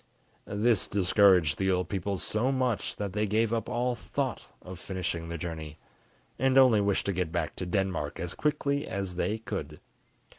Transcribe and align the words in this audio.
This 0.47 0.87
discouraged 0.87 1.59
the 1.59 1.69
old 1.69 1.87
people 1.87 2.17
so 2.17 2.51
much 2.51 2.95
that 2.95 3.13
they 3.13 3.27
gave 3.27 3.53
up 3.53 3.69
all 3.69 3.93
thought 3.93 4.41
of 4.63 4.79
finishing 4.79 5.29
the 5.29 5.37
journey, 5.37 5.77
and 6.39 6.57
only 6.57 6.81
wished 6.81 7.05
to 7.05 7.13
get 7.13 7.31
back 7.31 7.55
to 7.57 7.67
Denmark 7.67 8.19
as 8.19 8.33
quickly 8.33 8.87
as 8.87 9.15
they 9.15 9.37
could. 9.37 9.79